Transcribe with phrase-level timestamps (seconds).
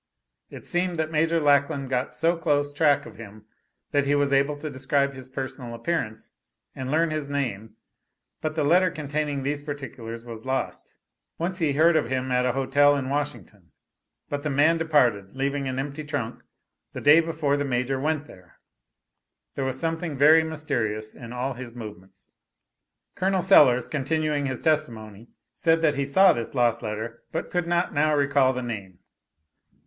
[0.49, 3.45] It seemed that Major Lackland got so close track of him
[3.91, 6.31] that he was able to describe his personal appearance
[6.75, 7.75] and learn his name.
[8.41, 10.95] But the letter containing these particulars was lost.
[11.37, 13.73] Once he heard of him at a hotel in Washington;
[14.27, 16.41] but the man departed, leaving an empty trunk,
[16.93, 18.57] the day before the major went there.
[19.53, 22.31] There was something very mysterious in all his movements.
[23.15, 23.43] Col.
[23.43, 28.15] Sellers, continuing his testimony, said that he saw this lost letter, but could not now
[28.15, 28.97] recall the name.